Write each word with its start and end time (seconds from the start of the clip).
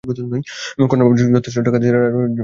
কন্যার 0.83 1.05
বাপ 1.05 1.13
যথেষ্ট 1.35 1.57
টাকা 1.59 1.77
দিতে 1.77 1.91
রাজি 1.93 2.09
আছেন। 2.15 2.31